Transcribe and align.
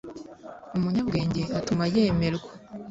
umunyabwenge 0.75 1.41
atuma 1.59 1.83
yemerwa. 1.93 2.51